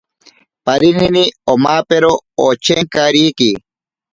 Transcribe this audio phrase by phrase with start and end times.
[0.65, 1.23] Parinini
[1.53, 2.11] omapero
[2.47, 3.51] ochenkariki.